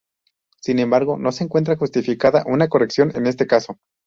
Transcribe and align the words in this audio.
Sin 0.59 0.79
embargo, 0.79 1.19
no 1.19 1.31
se 1.31 1.43
encuentra 1.43 1.75
justificada 1.77 2.43
una 2.47 2.69
corrección 2.69 3.11
en 3.15 3.27
este 3.27 3.45
caso. 3.45 3.77